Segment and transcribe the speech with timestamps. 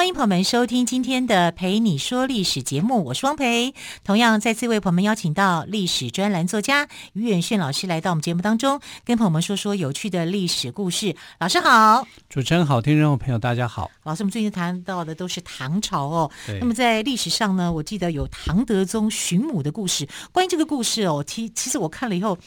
[0.00, 3.74] 欢迎朋友们收听今天的《陪你说历史》节目，我是汪培。
[4.02, 11.14] 同样再次为朋友们邀请到历史专栏作家于远炫老师来到我们节目当中，跟朋友们说说有趣的历史故事。
[11.38, 13.90] 老师好，主持人好，听众朋友大家好。
[14.04, 16.30] 老师，我们最近谈到的都是唐朝哦。
[16.60, 20.08] 那么在历史上呢，我记得有唐德宗寻母的故事。
[20.32, 22.38] 关于这个故事哦，其其实我看了以后，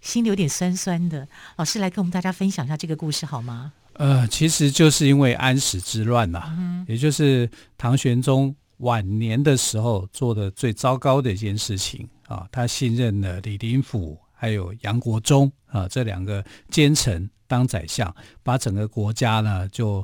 [0.00, 1.26] 心里有点酸酸的。
[1.56, 3.72] 老师来跟我们大家分享一下这个故事好吗？
[4.00, 12.48] 呃，其实就是因为安史之乱呐、啊，嗯、也就是唐玄宗晚年的时候做的最糟糕的一件事情啊。
[12.50, 20.02] 他信任了李林甫还有杨国忠啊这两个奸臣当宰相，把整个国家呢就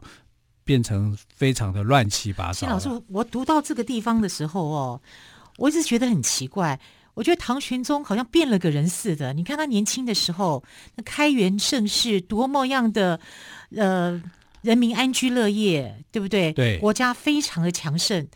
[0.63, 2.67] 变成非常的乱七八糟。
[2.69, 5.01] 老师，我读到这个地方的时候哦，
[5.57, 6.79] 我一直觉得很奇怪。
[7.17, 9.33] 我觉得唐玄宗好像变了个人似的。
[9.33, 10.62] 你看他年轻的时候，
[10.97, 13.19] 那开元盛世多么样的，
[13.75, 14.22] 呃，
[14.61, 16.53] 人民安居乐业，对不对？
[16.53, 18.28] 对，国家非常的强盛。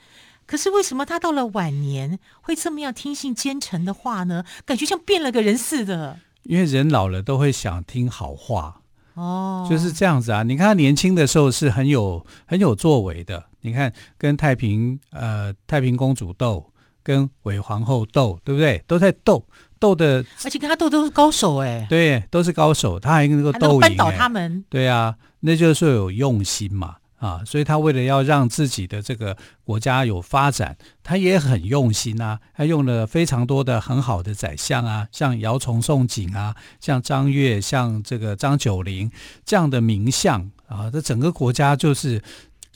[0.47, 4.45] 可是为什么他到了晚年会这么样听信奸臣的话呢？
[4.65, 6.19] 感觉像变了个人似的。
[6.45, 8.81] 因为人老了都会想听好话
[9.13, 10.43] 哦，就是这样子啊。
[10.43, 13.45] 你看他年轻的时候是很有很有作为的。
[13.61, 16.70] 你看跟太平呃太平公主斗。
[17.03, 18.83] 跟韦皇后斗，对不对？
[18.87, 19.45] 都在斗，
[19.79, 39.11] 斗的，而且跟他斗都是高手哎，对，都是高手，他还能够斗赢，扳倒他们，对啊，那就是说有用心嘛，啊，所以他为了要让自己的这个国家有发展，他也很用心啊，他用了非常多的很好的宰相啊，像姚崇、宋璟啊，像张悦，像这个张九龄
[39.45, 42.23] 这样的名相啊，这整个国家就是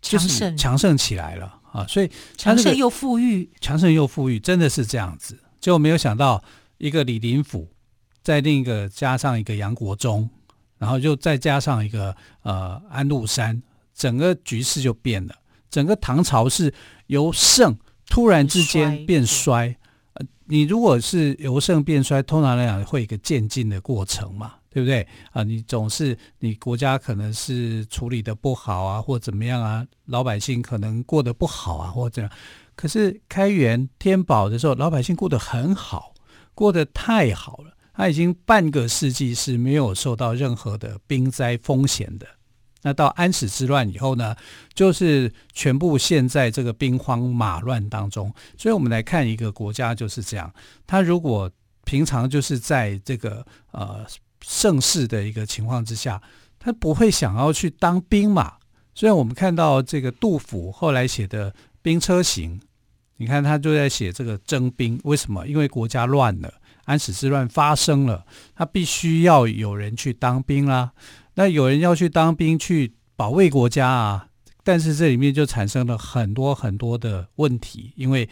[0.00, 1.60] 就是强盛起来了。
[1.75, 5.37] 啊，所以强盛又富裕，强盛又富裕，真的是这样子。
[5.61, 6.41] 就没有想到
[6.79, 7.69] 一个李林甫，
[8.23, 10.31] 再另一个加上一个杨国忠，
[10.79, 13.61] 然后就再加上一个呃安禄山，
[13.93, 15.35] 整个局势就变了。
[15.69, 16.73] 整个唐朝是
[17.09, 17.77] 由盛
[18.09, 19.77] 突然之间变衰。
[20.12, 24.55] 呃，你如果是由盛变衰，通常来讲会有一个渐进的过程嘛。
[24.75, 25.45] 对不对啊？
[25.45, 29.87] 你总是你国家可能是处理的不好啊，或怎么样啊？
[30.07, 32.33] 老百姓可能过得不好啊，或者怎样
[32.75, 36.12] 可是开元天宝的时候，老百姓过得很好，
[36.57, 37.71] 过得太好了。
[37.93, 42.27] 他已经半个世纪是没有受到任何的兵灾风险的。
[42.83, 44.35] 那到安史之乱以后呢，
[44.75, 48.35] 就是全部陷在这个兵荒马乱当中。
[48.59, 50.53] 所以我们来看一个国家就是这样，
[50.85, 51.49] 他如果
[51.85, 54.05] 平常就是在这个呃。
[54.47, 56.21] 盛世的一个情况之下，
[56.59, 58.55] 他不会想要去当兵嘛。
[58.94, 61.50] 虽然我们看到这个杜甫后来写的
[61.82, 62.60] 《兵车行》，
[63.16, 65.00] 你看他就在写这个征兵。
[65.05, 65.47] 为什么？
[65.49, 68.25] 因为国家乱了，安史之乱发生了，
[68.55, 70.93] 他必须要有人去当兵啦。
[71.34, 74.28] 那有人要去当兵去保卫国家啊，
[74.62, 78.28] 但是这里面就产生了很多很多的问题，因为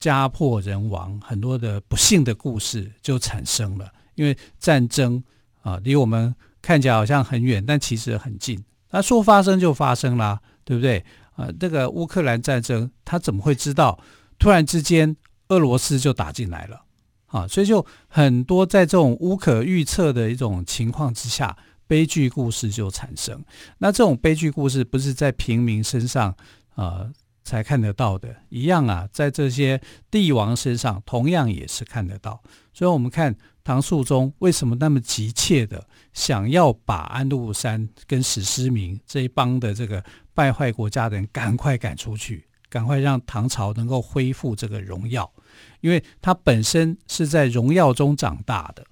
[0.00, 3.92] 家破人亡，很多的不幸的故事就产生了。
[4.16, 5.22] 因为战争。
[5.62, 8.62] 啊，离我们看起来好像很远，但其实很近。
[8.90, 11.04] 那说发生就发生啦，对不对？
[11.36, 13.98] 啊，这个乌克兰战争，他怎么会知道？
[14.38, 15.16] 突然之间，
[15.48, 16.82] 俄罗斯就打进来了。
[17.26, 21.56] 啊，所以就很多在这种无可预测的一种情况之下，
[21.86, 23.40] 悲剧故事就产生。
[23.78, 26.34] 那这种悲剧故事不是在平民身上
[26.74, 27.08] 啊
[27.50, 29.80] 才看得到的，一样啊，在这些
[30.10, 32.40] 帝王身上同样也是看得到。
[32.72, 33.34] 所以我们看。
[33.62, 40.02] 唐肃宗为什么那么急切的想要把安禄山跟史思明这一帮的这个
[40.34, 45.30] 败坏国家的人赶快赶出去，赶快让唐朝能够恢复这个荣耀？
[45.82, 48.84] 因为他本身是在荣耀中长大的，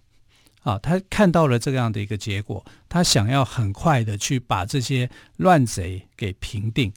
[0.63, 6.93] 啊，他看到了这样的一个结果，他想要很快的去把这些乱贼给平定，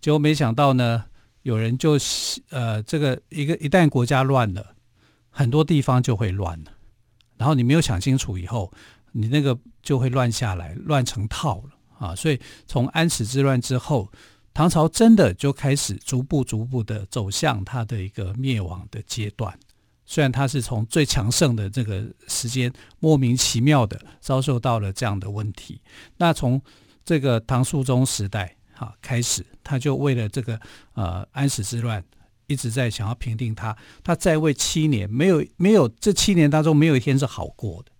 [0.00, 1.06] 结果没想到呢，
[1.46, 1.96] 有人就
[2.50, 4.74] 呃，这个一个一旦国家乱了，
[5.30, 6.72] 很多地方就会乱了。
[7.36, 8.72] 然后你没有想清楚以后，
[9.12, 12.16] 你那个就会乱下来，乱成套了啊！
[12.16, 14.10] 所以从安史之乱之后，
[14.52, 19.56] 唐朝真的就开始逐步逐步的走向它的一个灭亡的阶段。
[20.04, 25.80] 虽然它是从最强盛的这个时间莫名其妙的遭受到了这样的问题。
[26.16, 26.60] 那从
[27.04, 30.60] 这个唐肃宗时代好开始，他就为了这个
[30.92, 32.04] 呃安史之乱，
[32.46, 33.74] 一直在想要平定他。
[34.04, 37.90] 他在位七年，没有没有这七年当中没有一天是好过的。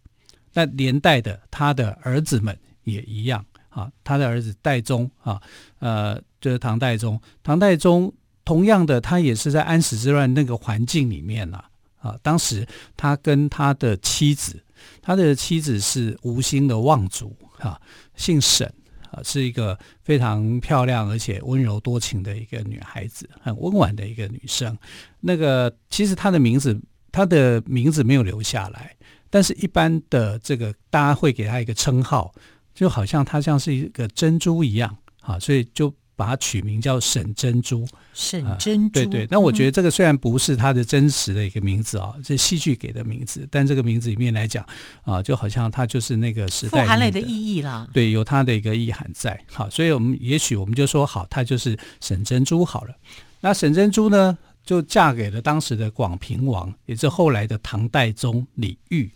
[0.53, 5.41] 那连带的他的儿子们也一样啊，他的儿子代宗啊，
[5.79, 7.21] 呃，就是唐代宗。
[7.43, 8.13] 唐代宗
[8.45, 11.71] 同样的，他也是在安史之乱那个环境里面啊。
[11.99, 12.65] 啊，当时
[12.97, 14.63] 他跟他的妻子，
[15.03, 17.81] 他的妻子是吴兴的望族啊，
[18.15, 18.73] 姓沈
[19.17, 24.77] 啊，是一个非常漂亮而且温柔多情的一个女孩子，很温婉的一个女生。
[25.21, 26.79] 那个其实她的名字，
[27.11, 28.95] 她的名字没有留下来，
[29.31, 32.35] 但是一般的这个大家会给她一个称号，
[32.75, 35.93] 就好像她像是一个珍珠一样啊，所以就。
[36.17, 39.29] 把它取名叫沈珍珠，沈珍珠，对对。
[39.31, 44.67] 那我觉得这个虽然不是他的真实的一个名字啊，这、嗯、戏剧给的名字，但这个名字里面来讲
[45.05, 47.87] 啊，就好像它就是那个时代富含泪的意义啦。
[47.93, 49.39] 对，有它的一个意涵在。
[49.53, 52.95] 好，所以我们也许我们就说好，它就是沈珍珠好了。
[53.43, 59.11] 那沈珍珠呢，就嫁给了当时的广平王，也是后来的唐代宗李煜。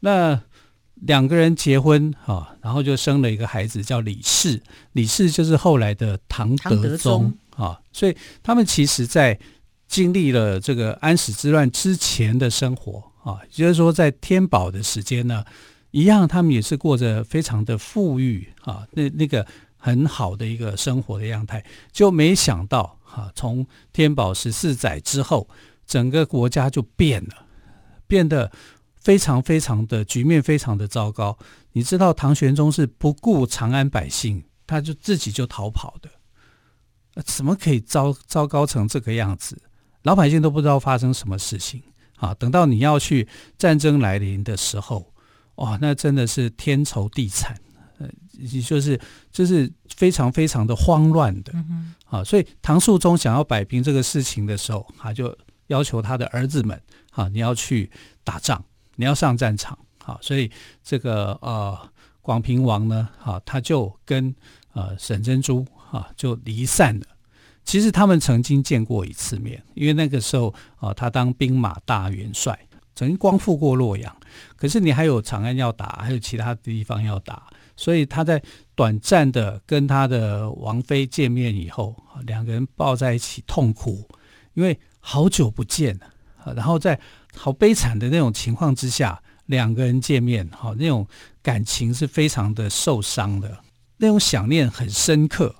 [0.00, 0.38] 那
[1.02, 4.62] 两个人结婚哈，然后就生了一个孩子叫李氏，
[4.92, 7.78] 李氏就是后来的唐德宗啊。
[7.92, 9.38] 所以他们其实，在
[9.86, 15.44] 经历了这个安史之乱之前的生活啊，也就是说，在天宝的时间呢，
[15.90, 19.46] 一样他们也是过着非常的富裕啊，那那个
[19.76, 21.62] 很好的一个生活的样态。
[21.92, 25.46] 就没想到哈，从天宝十四载之后，
[25.86, 27.46] 整个国家就变了，
[28.08, 28.50] 变得。
[29.06, 31.38] 非常非常的局面非常的糟糕，
[31.70, 36.10] 你知道唐玄宗是不顾长安百姓，他就自己就逃跑的，
[37.22, 39.56] 怎么可以糟糟糕成这个样子？
[40.02, 41.80] 老百姓都不知道发生什么事情
[42.16, 42.34] 啊！
[42.34, 45.14] 等到你要去战争来临的时候，
[45.54, 47.56] 哇，那真的是天愁地惨，
[48.00, 48.08] 呃，
[48.60, 49.00] 就是
[49.30, 51.52] 就是非常非常的慌乱的，
[52.06, 55.32] 啊，所以唐肃宗想要摆平这个事情的时候，他就
[55.68, 56.82] 要求他的儿子们
[57.12, 57.88] 啊，你要去
[58.24, 58.64] 打仗。
[58.96, 60.50] 你要上战场，好，所以
[60.82, 61.78] 这个呃
[62.20, 64.34] 广平王呢，哈，他就跟
[64.72, 67.06] 呃沈珍珠哈就离散了。
[67.64, 72.58] 其实他们曾经见过一次面，因为那个时候啊，他当兵马大元帅，
[72.94, 74.16] 曾经光复过洛阳。
[74.56, 77.46] 可是你还有长安要打，还有其他地方要打，
[77.76, 78.40] 所以他在
[78.74, 84.08] 短暂的跟他的王妃见面以后，两个人抱在一起痛哭，
[84.54, 86.54] 因为好久不见了。
[86.54, 87.00] 然后在
[87.36, 91.06] 好悲惨的那种情况之下，两个人见面，好，那种
[91.42, 93.58] 感情是非常的受伤的，
[93.98, 95.54] 那种想念很深刻。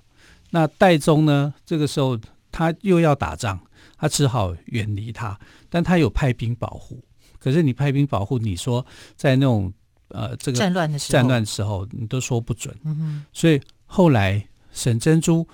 [0.50, 2.18] 那戴宗呢，这个时候
[2.50, 3.60] 他又要打仗，
[3.98, 5.38] 他只好远离他，
[5.68, 7.02] 但他有派兵保护。
[7.38, 8.84] 可是你派兵保护，你说
[9.14, 9.72] 在那种
[10.08, 12.74] 呃这个战乱的时候，战乱的时候，你都说不准。
[12.84, 13.24] 嗯哼。
[13.32, 15.46] 所以后来沈珍珠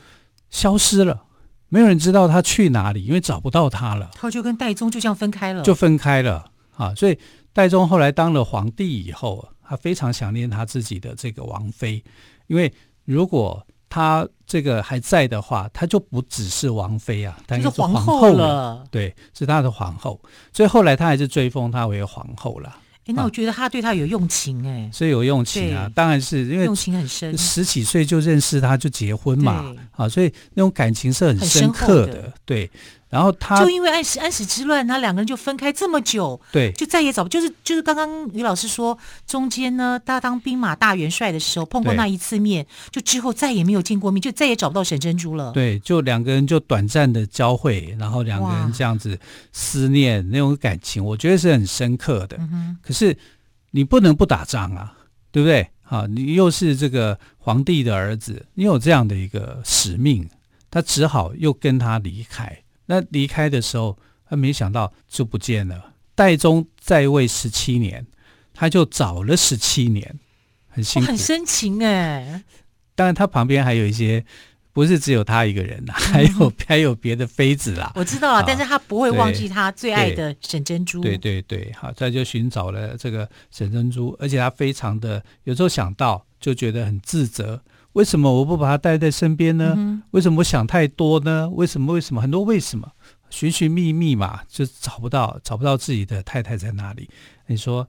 [0.48, 1.24] 消失了。
[1.72, 4.10] 没有人知道他去哪里，因为找不到他了。
[4.12, 6.44] 他就跟戴宗就这样分开了，就分开了
[6.76, 6.94] 啊！
[6.94, 7.18] 所以
[7.54, 12.04] 戴宗后来当了皇帝以后，他非常想念他自己的这个王妃，
[12.46, 12.70] 因为
[13.06, 18.84] 如果他这个还在的话，他就不只是王妃啊，他是皇后了。
[18.90, 20.20] 对，是他的皇后。
[20.52, 22.76] 所以后来他还是追封她为皇后了。
[23.06, 32.70] 哎，那我觉得他对他有用情哎，所以有用情啊，当然是因为用情很深，十几岁就认识他就结婚嘛，啊，所以那种感情是很深刻的，对。
[33.12, 45.52] 然后他就因为安史安史之乱，他两个人就分开这么久，对，就再也找不就是就是刚刚于老师说，中间呢，他当兵马大元帅的时候碰过那一次面，就之后再也没有见过面，就再也找不到沈珍珠了。
[45.52, 49.18] 对，就两个人就短暂的交汇，然后两个人这样子
[49.52, 52.38] 思念那种感情，我觉得是很深刻的。
[52.38, 53.14] 嗯、可是
[53.72, 54.94] 你不能不打仗啊，
[55.30, 55.68] 对不对？
[55.82, 60.26] 啊，你又是这个皇帝的儿子，你有这样的一个使命，
[60.70, 62.61] 他只好又跟他离开。
[62.92, 63.96] 那离开的时候，
[64.28, 65.94] 他没想到就不见了。
[66.14, 68.06] 代宗在位十七年，
[68.52, 70.18] 他就早了十七年，
[70.68, 72.44] 很辛苦，很深情哎。
[72.94, 74.22] 当然，他旁边还有一些，
[74.74, 77.90] 不是只有他一个人呐， 还有还有别的妃子啦。
[77.94, 81.00] 我知道啊，但是他不会忘记他最爱的沈珍珠。
[81.00, 87.58] 对对对，好，他就寻找了这个沈珍珠，而且他非常的有时候想到就觉得很自责。
[87.92, 89.74] 为什么我不把他带在身边呢？
[89.76, 91.48] 嗯、为什么我想太多呢？
[91.50, 91.92] 为什么？
[91.92, 92.20] 为什么？
[92.20, 92.92] 很多为什么？
[93.30, 97.08] 寻寻觅觅嘛，就找不到，找不到自己的太太在哪里。
[97.46, 97.88] 你说，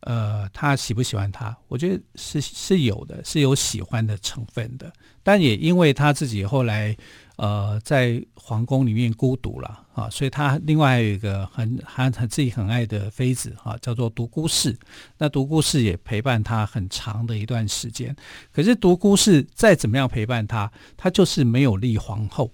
[0.00, 1.56] 呃，他喜不喜欢他？
[1.68, 4.92] 我觉得是是有的，是有喜欢的成分的。
[5.22, 6.96] 但也因为他自己后来。
[7.38, 14.76] 呃，在皇宫里面孤独了啊，所以他另外还有一个很很很自己很爱的妃子啊，叫做独孤氏。
[15.18, 18.12] 那独孤氏也陪伴他很长的一段时间。
[18.50, 22.52] 可是独孤氏再怎么样陪伴他，他就是没有立皇后，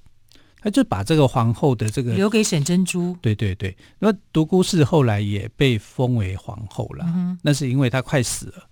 [0.64, 3.14] 他就把这个皇后的这个留给沈珍珠。
[3.20, 8.66] 对对对，那独孤氏后来也被封为皇后了，嗯、那是因为她快死了，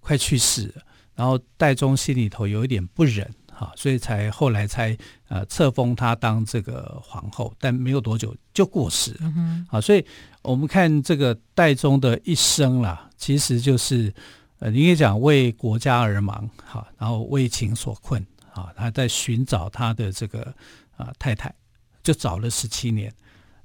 [0.00, 0.82] 快去世了，
[1.14, 3.30] 然后戴宗心里头有一点不忍。
[3.56, 4.98] 啊，所以才后来才
[5.28, 9.18] 呃册封她当这个皇后，但没有多久就过世了。
[9.36, 10.04] 嗯、好，所以
[10.42, 14.12] 我们看这个戴宗的一生啦，其实就是
[14.58, 18.20] 呃，你可以讲为国家而忙，哈，然后为情所困，
[18.52, 20.52] 啊，他在寻找他的这个
[20.96, 21.54] 啊、呃、太太，
[22.02, 23.12] 就找了十七年，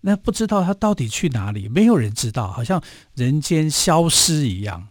[0.01, 2.81] 那不知道他到底去哪里，没有人知道，好像
[3.15, 4.88] 人间消失一样。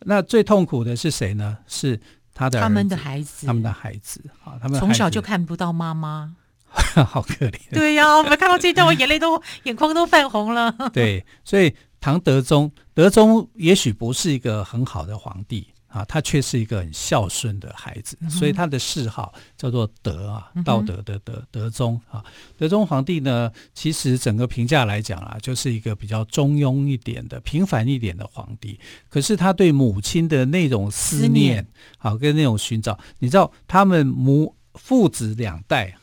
[0.00, 1.58] 那最痛苦的是谁呢？
[1.66, 2.00] 是。
[2.34, 6.34] 他的他们的孩子，他们的孩子，啊，他们从小就看不到妈妈，
[7.06, 7.60] 好可怜。
[7.70, 10.74] 对呀、啊，我们看到这段，我眼泪都眼眶都泛红了。
[10.94, 15.71] 对，所以唐德宗，德宗也许不是一个很好的皇帝。
[15.92, 22.24] 啊，他却是一个很孝顺的孩子，嗯、所以他的谥号叫做德啊，道德的德，德宗啊。
[22.56, 28.80] 德宗皇帝呢，其实整个评价来讲啊，就是一个比较中庸一点的、平凡一点的皇帝。
[29.10, 31.66] 可是他对母亲的那种思念，思念
[31.98, 35.94] 好跟那种寻找，你知道，他们母父子两代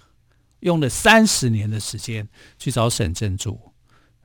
[0.59, 2.27] 用了三十年的时间
[2.59, 3.59] 去找沈珍珠。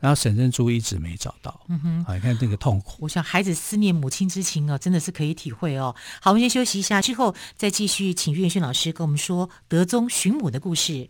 [0.04, 2.98] 然后沈珍珠一直没找到，嗯哼，啊，你看那个痛苦。
[3.00, 5.96] 我想孩子思念母亲之情啊，真的是可以体会哦。
[6.20, 11.08] 好，我们先休息一下，之后再继续请岳轩老师跟我们说德宗寻母的故事。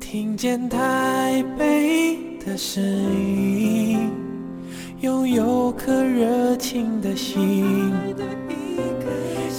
[0.00, 4.10] 听见台北的声音，
[5.02, 7.92] 拥有颗热情的心。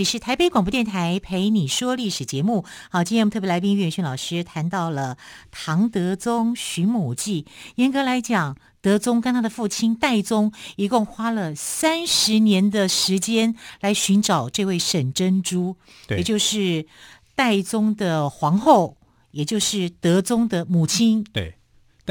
[0.00, 2.64] 里是台北广播电台陪你说历史节目。
[2.88, 5.18] 好，今天我们特别来宾岳轩老师谈到了
[5.50, 7.44] 唐德宗寻母记。
[7.74, 15.76] 严格来讲，德宗跟他的父亲代宗一共花了三十年的时间来寻找这位沈珍珠，
[16.08, 16.86] 也就是
[17.34, 18.96] 代宗的皇后，
[19.32, 21.22] 也就是德宗的母亲。
[21.30, 21.56] 对。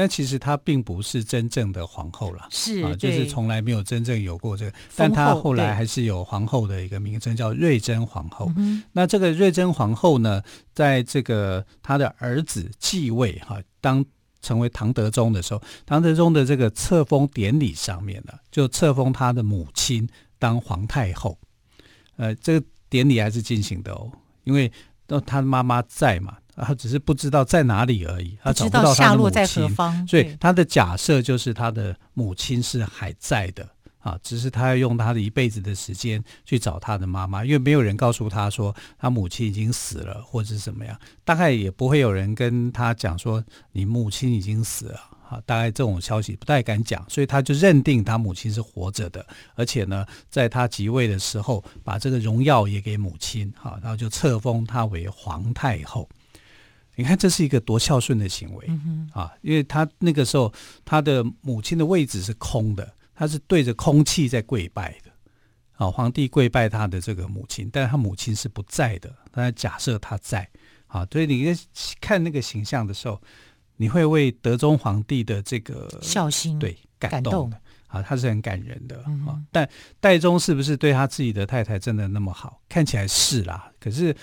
[0.00, 4.72] 但其实她并不是真正的皇后了，是啊，就是从来没有真正有过这个。
[4.96, 8.50] 但她后来还是有皇后的一个名称，叫瑞珍皇后。
[8.92, 10.42] 那这个瑞珍皇后呢，
[10.72, 14.02] 在这个她的儿子继位哈，当
[14.40, 21.38] 成为唐德宗的时候，唐德宗的这个册封典礼上面呢，就册封他的母亲当皇太后。
[22.16, 24.10] 呃，这个典礼还是进行的哦，
[24.44, 24.72] 因为
[25.08, 26.38] 那他妈妈在嘛。
[26.66, 49.24] 他只是不知道在哪里而已，他找不到他的母亲，所以他的假设就是他的母亲是还在的啊，只是他要用他的一辈子的时间去找他的妈妈，因为没有人告诉他说他母亲已经死了或者是怎么样，大概也不会有人跟他讲说你母亲已经死了啊，大概这种消息不太敢讲，所以他就认定他母亲是活着的，
[49.54, 56.08] 而且呢，在他即位的时候把这个荣耀也给母亲，好，然后就册封他为皇太后。
[57.00, 58.70] 你看，这是一个多孝顺的行为，
[59.14, 59.32] 啊！
[59.40, 60.52] 因为他那个时候，
[60.84, 65.10] 他的母亲的位置是空的，他是对着空气在跪拜的。
[65.72, 70.46] 啊，皇帝跪拜他的这个母亲，但是他母亲是不在的，但假设他在。
[70.88, 71.56] 啊，所以你
[72.02, 73.18] 看那个形象的时候，
[73.78, 79.02] 你会为德宗皇帝的这个孝心对感动的啊，他是很感人的。
[79.06, 79.66] 嗯、啊，但
[80.00, 82.60] 戴宗是不是对他自己的太太真的那么好？
[82.68, 84.14] 看起来是啦，可是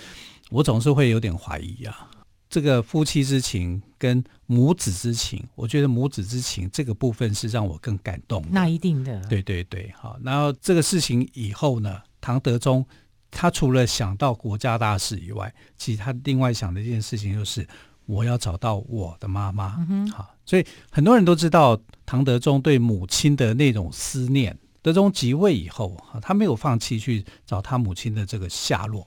[0.50, 2.08] 我总是会有点怀疑啊。
[2.50, 8.48] 这个夫妻之情跟母子之情，我觉得母子之情这个部分是让我更感动的。
[8.50, 10.18] 那一定的，对对对，好。
[10.22, 12.84] 然后这个事情以后呢，唐德宗
[13.30, 17.66] 他除了想到国家大事以外，其实他另外想的一件事情就是
[18.06, 19.76] 我要找到我的妈妈。
[19.80, 20.34] 嗯哼，好。
[20.46, 24.56] 所以很多人都知道唐德宗对母亲的那种思念。
[24.80, 29.06] 德宗即位以后，他没有放弃去找他母亲的这个下落。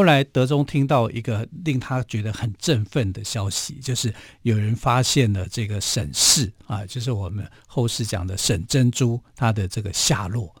[0.00, 10.56] 后来，德宗听到一个令他觉得很振奋的消息，就是有人发现了这个沈氏啊，就是我们后世讲的沈珍珠，她的这个下落。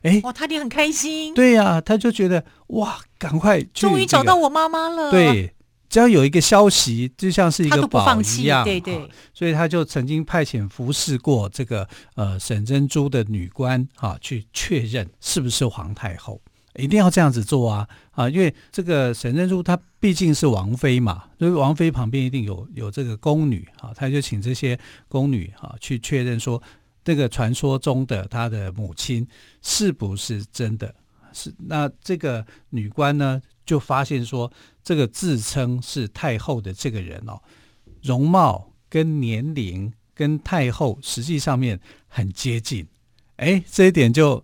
[0.00, 1.34] 哎，哇，他也很开心。
[1.34, 5.10] 对呀、啊，他就觉得哇，赶快、这个，终于找到我妈妈了。
[5.10, 5.52] 对，
[5.90, 16.40] 只要有一个消息，就像是一个宝一样，对对、啊，所以他就曾经派遣服侍过这个呃沈珍珠的女官啊，去确认是不是皇太后，
[16.78, 26.62] 一定要这样子做啊啊，因为这个沈珍珠她毕竟是王妃嘛，所以王妃旁边一定有有这个宫女啊，他就请这些宫女啊去确认说，
[27.04, 29.26] 这个传说中的她的母亲
[29.60, 30.94] 是不是真的，
[31.32, 33.42] 是那这个女官呢？
[33.66, 34.50] 就发现说，
[34.82, 37.38] 这个自称是太后的这个人哦，
[38.00, 42.86] 容貌跟年龄跟太后实际上面很接近，
[43.36, 44.42] 哎，这一点就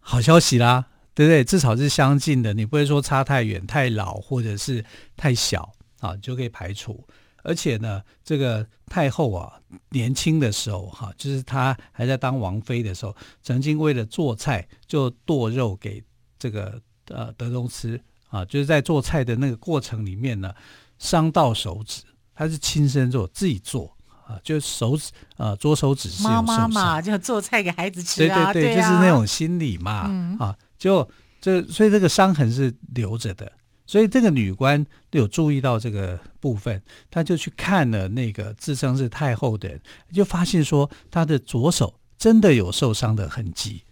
[0.00, 1.44] 好消息啦，对不对？
[1.44, 4.84] 至少是相近的，你不会说差太远、太老或者是
[5.16, 7.04] 太小啊，就可以排除。
[7.42, 9.52] 而且呢，这个太后啊，
[9.90, 16.02] 年轻的时候哈，就是她还在当王妃的时候，曾经为了做菜就剁肉给
[16.38, 18.00] 这个呃德宗吃。
[18.32, 20.50] 啊，就是在做菜的那个过程里面呢，
[20.98, 22.00] 伤到手指，
[22.34, 23.94] 她是亲身做，自己做
[24.26, 31.08] 啊，就是手指啊，左手指是妈妈嘛，就做菜给孩子吃啊，对对对，对啊、就是那种心理嘛，嗯、啊，就
[31.40, 33.52] 这，所以这个伤痕是留着的，
[33.86, 39.80] 所以这个女官有注意到这个部分，她就去看了那个自称是太后的人，
[40.12, 43.84] 就发现说她的左手真的有受伤的痕迹，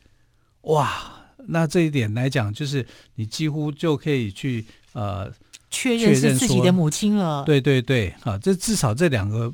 [0.63, 1.17] 哇！
[1.47, 5.33] 那这一点来讲，就是你几乎就可以去呃
[5.71, 7.45] 确认是自己的母亲了。
[7.45, 9.53] 对对对，啊，这至少这两个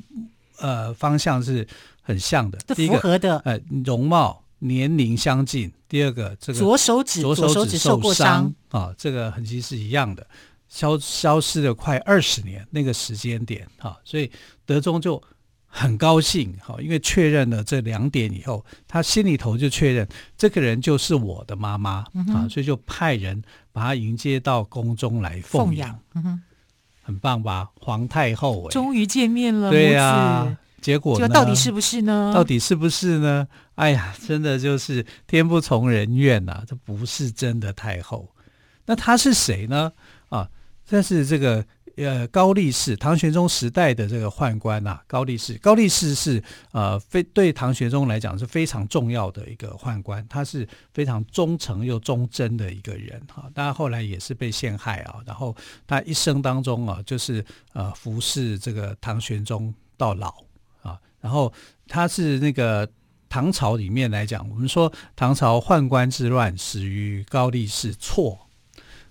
[0.59, 1.67] 呃方向是
[2.01, 3.37] 很像的，符合的。
[3.45, 5.71] 呃，容貌年龄相近。
[5.87, 10.25] 第二个，这个左手指左手指受过伤啊，这个痕迹是一样的，
[10.67, 14.31] 消消失了快二十年那个时间点啊，所以
[14.65, 15.21] 德宗就。
[15.69, 23.43] 很高兴，哈，因为确认了这两点以后，他心里头就确认这个人就是我的妈妈、嗯、啊，所以就派人
[23.73, 26.41] 把他迎接到宫中来奉养，奉养，
[27.03, 27.69] 很棒吧？
[27.79, 30.57] 皇太后，终于见面了，对呀、啊。
[30.81, 31.27] 结果呢？
[31.27, 32.31] 到底是不是呢？
[32.33, 33.47] 到底是不是呢？
[33.75, 38.33] 哎呀，真的就是天不从人愿呐、啊，这不是真的太后。
[38.85, 39.91] 那他是谁呢？
[40.29, 40.49] 啊，
[40.85, 41.65] 这是这个。
[41.97, 46.39] 呃，高力士，唐玄宗时代的这个宦官呐、啊，高力士，高力士是
[46.71, 53.49] 呃非对唐玄宗来讲是非常重要的一个宦官，他是非常忠诚又忠贞的一个人哈。
[53.51, 55.55] 当然后来也是被陷害啊，然后
[55.87, 60.46] 他一生当中啊，就是呃服侍这个唐玄宗到老啊。
[61.21, 61.51] 然后
[61.87, 62.89] 他是那个
[63.29, 68.47] 唐朝里面来讲，我们说唐朝宦官之乱始于高力士，错。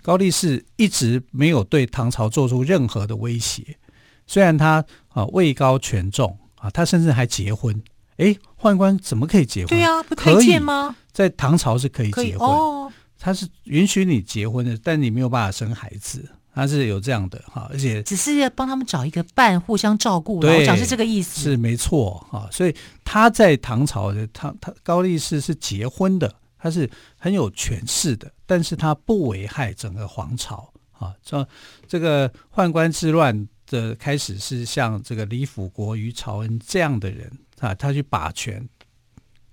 [0.02, 3.76] 高力士一直没有对唐朝做出任何的威胁，
[4.24, 7.82] 虽然他啊位高权重啊，他甚至还结婚。
[8.18, 9.68] 哎，宦官怎么可以结婚？
[9.68, 10.94] 对呀、啊，不推荐吗？
[11.12, 20.40] 在唐朝是可以结婚，哦，他是允许你结婚的，但你没有办法生孩子，他是有这样的哈，而且只是要帮他们找一个伴，互相照顾。
[20.40, 22.48] 对，我讲是这个意思，是没错哈。
[22.50, 26.34] 所以他在唐朝的他他高力士是结婚的。
[26.58, 31.14] 他是很有权势的，但是他不危害整个皇朝啊。
[31.22, 31.46] 这
[31.86, 38.68] 这个宦官之乱的开始是像这个李辅国、于朝恩这样的人啊，他去把权，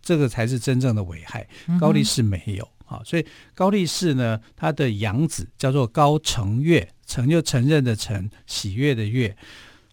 [0.02, 1.48] 这个才是真正的危害。
[1.80, 3.26] 高力士没有啊，所以
[3.56, 9.36] 高力士呢，他的养子叫做高承悦，承就承认的承，喜悦的悦，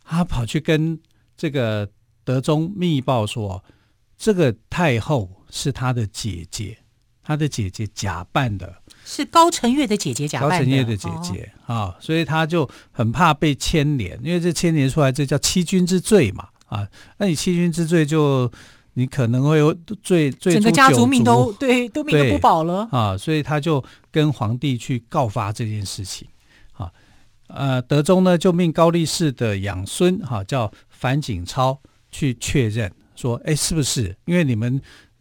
[0.04, 1.00] 他跑去跟
[1.36, 1.88] 这个
[2.24, 3.64] 德宗密报说，
[4.18, 6.78] 这个太后是他的姐姐。
[7.22, 10.56] 他的姐姐假扮的，是高承悦的姐姐假扮的。
[10.58, 16.88] 高承悦的姐姐啊、哦哦，所以他就很怕被牵连，因为这牵连出来，这叫欺君之罪嘛啊！
[17.18, 18.50] 那你欺君之罪，就
[19.00, 23.16] 你可能会有最最，整个家族命都对都命都不保了啊！
[23.16, 23.82] 所以他就
[24.12, 26.28] 跟皇帝去告发这件事情
[26.72, 26.92] 啊。
[27.48, 34.14] 呃，德宗呢就命高力士的养孙哈、啊、叫樊景超去确认说，哎，是不是？
[34.26, 34.80] 因为你们。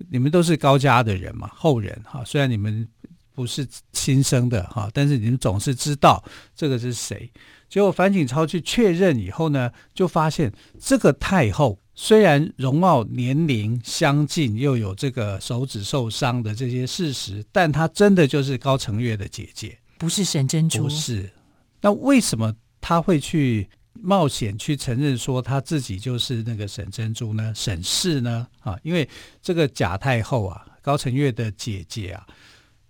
[0.10, 2.24] 你们都是高家的人嘛，后人哈。
[2.24, 2.88] 虽然你们
[3.36, 6.24] 不是亲生的哈，但是你们总是知道
[6.56, 7.30] 这个是谁。
[7.68, 20.84] 结果樊景超去确认以后呢，就发现这个太后虽然容貌年龄相近，又有这个手指受伤的这些事实，但她真的就是高承月的姐姐，不是沈珍珠。
[20.84, 21.30] 不是。
[21.82, 23.70] 那为什么她会去？
[24.02, 27.52] 冒险去承认说她自己就是那个沈珍珠呢？
[27.54, 28.48] 沈氏呢？
[28.62, 29.06] 啊，因为
[29.42, 32.26] 这个贾太后啊，高承月的姐姐啊，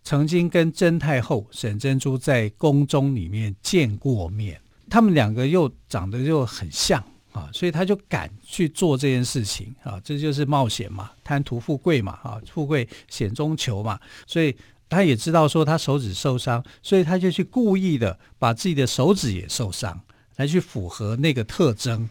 [0.04, 14.56] 曾经跟真太后沈珍珠在宫中里面见过面，他们两个又长得又很像啊，所以他就敢去做这件事情啊，这就是冒险嘛，贪图富贵嘛，啊，富贵险中求嘛，所以
[14.88, 20.00] 他也知道说他手指受伤，所以他就去故意的把自己的手指也受伤。
[20.39, 22.10] 来去符合那个特征。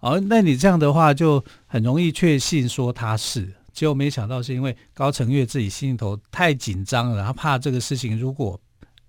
[0.00, 8.58] 哦，那你这样的话就很容易确信说他是，结果没想到是因为高承月自己心里头太紧张了，他怕这个事情如果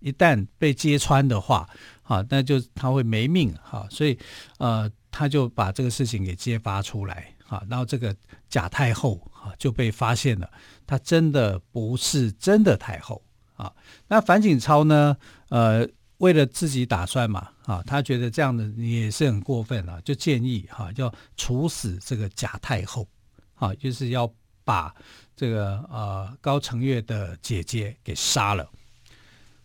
[0.02, 1.66] 一旦被揭穿的话，
[2.04, 4.20] 啊，那就他会没命哈，所以
[4.58, 8.16] 呃，他就把这个事情给揭发出来，啊，然后这个
[8.48, 10.50] 假太后啊就被发现了，
[10.86, 13.24] 她真的不是真的太后
[13.56, 13.74] 啊。
[14.08, 15.18] 那樊锦超呢，
[15.50, 15.88] 呃。
[16.20, 23.08] 为了自己打算嘛，啊，他觉得这样的也是很过分啊，就建议哈、啊，要处死这个假太后，
[23.54, 24.28] 啊，就是要
[24.64, 24.92] 把
[25.36, 28.68] 这个呃高承岳的姐姐给杀了。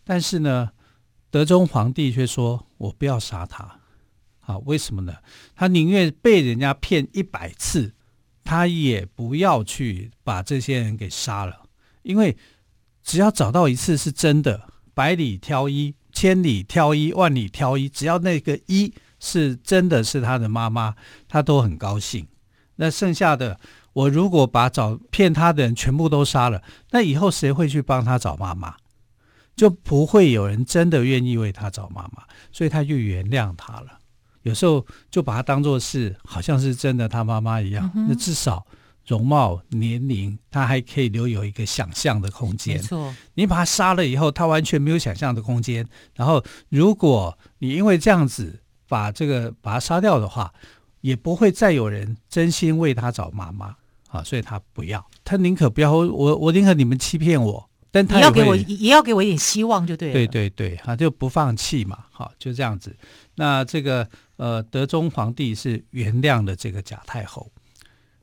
[0.03, 0.69] 但是呢，
[1.31, 3.79] 德宗皇帝却说：“我不要杀他，
[4.45, 5.13] 啊，为什么呢？
[5.55, 7.93] 他宁愿被人家骗一百次，
[8.43, 11.63] 他也不要去把这些人给杀了，
[12.03, 12.37] 因为
[13.03, 20.93] 只要找到一次是真的，百里挑一。”千里挑一，万里挑一，只要那个一是真的是他的妈妈，
[21.27, 22.27] 他都很高兴。
[22.75, 23.59] 那剩下的，
[23.93, 28.75] 我如果把找骗他的人全部都杀了，那以后谁会去帮他找妈妈？
[29.55, 33.97] 就不会有人真的愿意为他找妈妈，所以他就原谅他了。
[34.43, 38.65] 有时候就把他当做是好像是真的他妈妈一样，嗯、那至少。
[39.05, 42.77] 容貌、年龄，他还可以留有一个想象的空间。
[42.77, 45.85] 没错，你把他杀了以后，他完全没有想象的空间。
[46.15, 50.53] 然后，如果你因为这样子把这个把他杀掉的话，
[51.01, 53.75] 也不会再有人真心为他找妈妈
[54.07, 54.23] 啊。
[54.23, 56.05] 所以他不要，他宁可不要我，
[56.37, 60.13] 我宁可你们欺骗我，但他也要给我也要给我一点希望，就对了。
[60.13, 62.05] 对对对，他就不放弃嘛。
[62.09, 62.95] 好，就这样子。
[63.35, 67.51] 那这个呃，德宗皇帝是原谅了这个贾太后。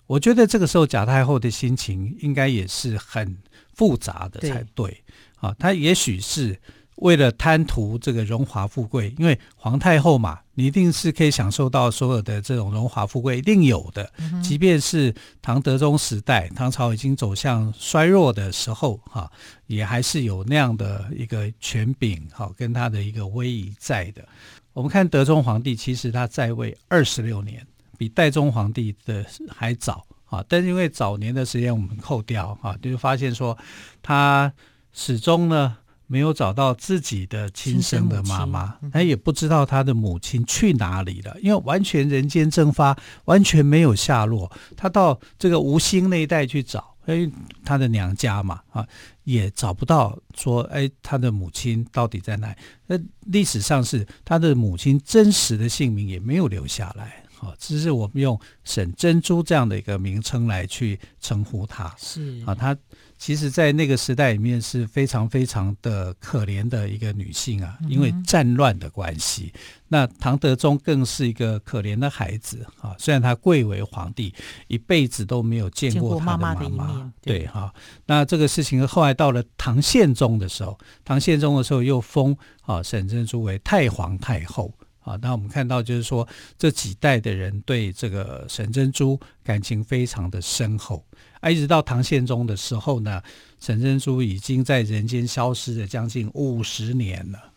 [0.07, 3.39] 我觉得这个时候贾太后的心情应该也是很
[3.75, 5.05] 复杂的才对，对
[5.37, 6.61] 啊，她也许是
[6.97, 14.13] 为了贪图这个荣华富贵，因为皇太后嘛，你一定是可以享受到所有的这种荣华富贵，一定有的。
[14.19, 19.31] 嗯、即便是唐德宗时代，唐朝已经走向衰弱的时候，哈、啊，
[19.67, 24.29] 也还是有那样的一个权柄，哈、啊，跟他的一个威仪在的。
[24.73, 27.67] 我们看德宗皇帝，其实他在位二十六年。
[27.99, 33.59] 比代宗皇帝的还早啊，但是因为早年的时间我们扣掉啊，就发现说
[34.01, 34.51] 他
[34.91, 44.51] 始终呢没有找到自己的亲生的妈妈，他也不知道他的母亲去哪里了，因为完全人间蒸发，完全没有下落。
[44.79, 47.31] 他到这个吴兴那一带去找，哎
[47.65, 48.87] 他的娘家嘛啊，
[49.25, 52.55] 也找不到说哎他的母亲到底在哪？
[52.87, 57.25] 那历史上是他的母亲真实的姓名也没有留下来。
[57.41, 61.95] 哦，只是我们用沈珍珠这样的一个名称来去称呼她。
[61.99, 62.77] 是啊，她
[63.17, 69.53] 其实，在那个时代里面是非常非常的可怜的一个女性啊，因为战乱的关系。
[69.55, 74.35] 嗯、那唐德宗更是一个可怜的孩子啊，虽然他贵为皇帝，
[74.69, 77.13] 一辈子都没有见过他的妈妈。
[77.21, 77.75] 对哈、啊，
[78.07, 84.73] 那这个事情后来到了唐宪宗的时候，唐宪宗的时候又封啊沈珍珠为太皇太后。
[85.01, 86.27] 啊，那我们看到就是说，
[86.59, 91.05] 这几代的人对这个沈珍珠感情非常的深厚，
[91.41, 93.23] 啊，一直到唐宪宗的时候呢，
[93.61, 97.53] 沈珍珠已经在人间消失了将近五十年了。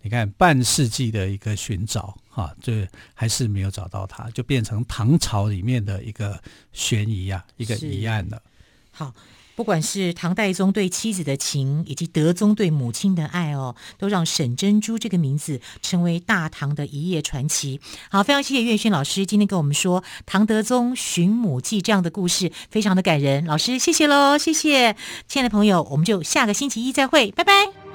[0.00, 6.42] 你看，半世纪的一个寻找，啊，这还是没有找到他，就变成唐朝里面的一个
[6.72, 8.42] 悬疑啊，一个疑案了。
[8.90, 9.14] 好。
[9.62, 17.80] 不管是唐代宗对妻子的情，以及德宗对母亲的爱哦，都让沈珍珠这个名字成为大唐的一夜传奇。
[18.10, 23.44] 好，非常谢谢岳轩老师今天跟我们说唐德宗寻母记这样的故事，非常的感人。
[23.44, 24.96] 老师，谢谢喽，谢谢，
[25.28, 27.91] 亲爱的朋友，我们就下个星期一再会，拜拜。